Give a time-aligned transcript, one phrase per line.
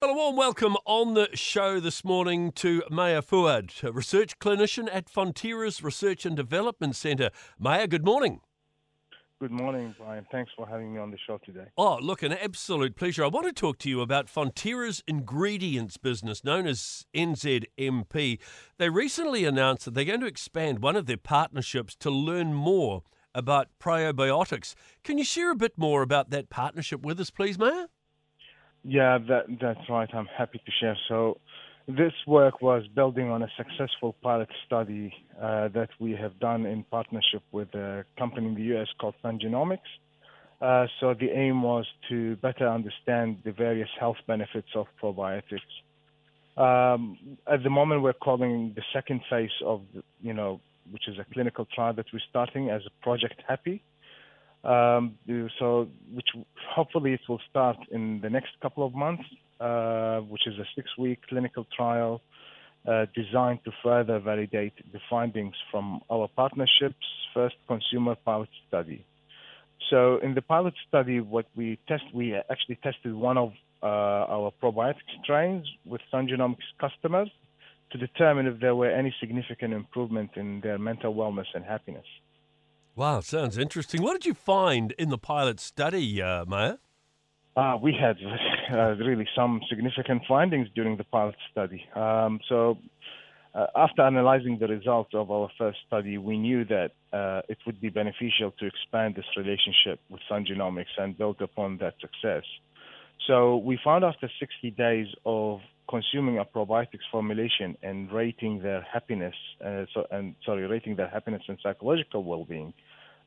[0.00, 4.88] Well, a warm welcome on the show this morning to Maher Fuad, a research clinician
[4.92, 7.30] at Fonterra's Research and Development Centre.
[7.58, 8.38] Maher, good morning.
[9.40, 10.24] Good morning, Brian.
[10.30, 11.64] Thanks for having me on the show today.
[11.76, 13.24] Oh, look, an absolute pleasure.
[13.24, 18.38] I want to talk to you about Fonterra's ingredients business, known as NZMP.
[18.78, 23.02] They recently announced that they're going to expand one of their partnerships to learn more
[23.34, 24.76] about probiotics.
[25.02, 27.88] Can you share a bit more about that partnership with us, please, Maher?
[28.84, 30.08] Yeah, that, that's right.
[30.12, 30.96] I'm happy to share.
[31.08, 31.38] So,
[31.86, 36.84] this work was building on a successful pilot study uh, that we have done in
[36.84, 39.78] partnership with a company in the US called Sun Genomics.
[40.60, 45.60] Uh, so, the aim was to better understand the various health benefits of probiotics.
[46.58, 50.60] Um, at the moment, we're calling the second phase of, the, you know,
[50.90, 53.82] which is a clinical trial that we're starting as a Project Happy.
[54.68, 55.16] Um,
[55.58, 56.28] so, which
[56.74, 59.24] hopefully it will start in the next couple of months,
[59.60, 62.20] uh, which is a six-week clinical trial
[62.86, 69.06] uh, designed to further validate the findings from our partnership's first consumer pilot study.
[69.88, 74.52] So, in the pilot study, what we test, we actually tested one of uh, our
[74.62, 77.30] probiotic strains with Sun Genomics customers
[77.92, 82.04] to determine if there were any significant improvement in their mental wellness and happiness.
[82.98, 84.02] Wow, sounds interesting.
[84.02, 86.78] What did you find in the pilot study, uh, Maher?
[87.56, 88.16] Uh, we had
[88.72, 91.86] uh, really some significant findings during the pilot study.
[91.94, 92.76] Um, so,
[93.54, 97.80] uh, after analyzing the results of our first study, we knew that uh, it would
[97.80, 102.42] be beneficial to expand this relationship with Sun Genomics and build upon that success.
[103.28, 109.34] So, we found after 60 days of consuming a probiotics formulation and rating their happiness,
[109.64, 112.72] uh, so, and sorry, rating their happiness and psychological well-being,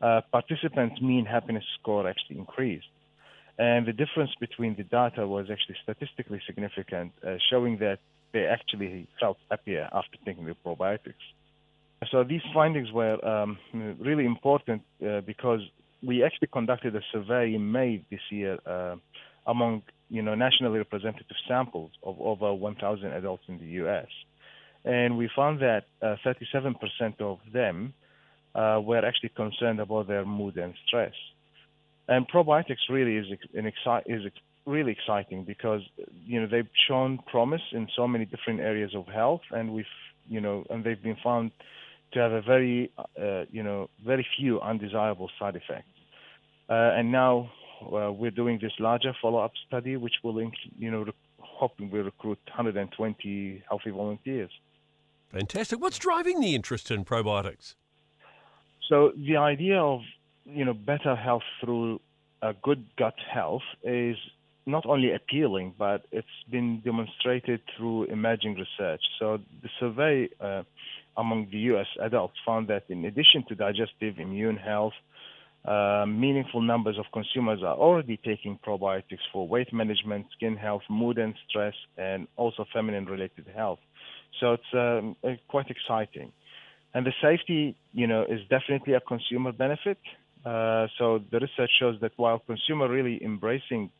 [0.00, 2.86] uh, participants' mean happiness score actually increased.
[3.58, 7.98] And the difference between the data was actually statistically significant, uh, showing that
[8.32, 11.24] they actually felt happier after taking the probiotics.
[12.10, 13.58] So these findings were um,
[13.98, 15.60] really important uh, because
[16.02, 18.96] we actually conducted a survey in May this year uh,
[19.46, 24.08] among you know nationally representative samples of over 1,000 adults in the U.S.
[24.84, 26.74] And we found that 37%
[27.20, 27.92] uh, of them
[28.54, 31.12] uh, were actually concerned about their mood and stress.
[32.08, 34.32] And probiotics really is an exci- is
[34.66, 35.82] really exciting because
[36.26, 39.84] you know they've shown promise in so many different areas of health, and we've
[40.28, 41.52] you know and they've been found
[42.12, 45.86] to have a very uh, you know very few undesirable side effects.
[46.68, 47.50] Uh, and now
[47.88, 50.40] we're doing this larger follow-up study, which will
[50.78, 51.06] you know
[51.38, 54.50] hoping we recruit 120 healthy volunteers.
[55.30, 55.80] Fantastic.
[55.80, 57.74] What's driving the interest in probiotics?
[58.88, 60.00] So the idea of
[60.44, 62.00] you know better health through
[62.42, 64.16] a good gut health is
[64.66, 69.00] not only appealing, but it's been demonstrated through emerging research.
[69.18, 70.62] So the survey uh,
[71.16, 71.86] among the U.S.
[72.00, 74.92] adults found that in addition to digestive, immune health,
[75.64, 81.18] uh, meaningful numbers of consumers are already taking probiotics for weight management, skin health, mood
[81.18, 83.78] and stress, and also feminine-related health.
[84.40, 85.16] So it's um,
[85.48, 86.32] quite exciting.
[86.94, 89.98] And the safety, you know, is definitely a consumer benefit.
[90.44, 93.90] Uh, so the research shows that while consumer really embracing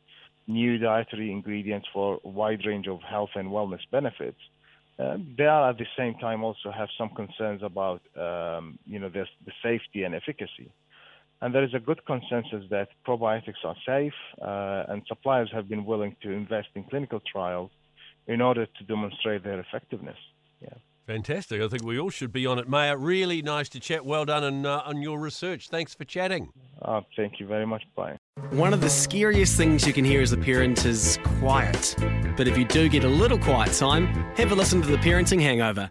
[0.47, 4.39] new dietary ingredients for a wide range of health and wellness benefits,
[4.99, 9.09] uh, they are at the same time also have some concerns about, um, you know,
[9.09, 10.71] the, the safety and efficacy.
[11.43, 14.13] And there is a good consensus that probiotics are safe,
[14.43, 17.71] uh, and suppliers have been willing to invest in clinical trials
[18.27, 20.19] in order to demonstrate their effectiveness.
[20.61, 20.75] Yeah.
[21.07, 21.61] Fantastic.
[21.61, 22.69] I think we all should be on it.
[22.69, 24.05] Maher, really nice to chat.
[24.05, 25.69] Well done on, uh, on your research.
[25.69, 26.51] Thanks for chatting.
[26.83, 27.83] Uh, thank you very much.
[27.97, 28.17] Bye.
[28.51, 31.97] One of the scariest things you can hear as a parent is quiet.
[32.37, 35.41] But if you do get a little quiet time, have a listen to The Parenting
[35.41, 35.91] Hangover.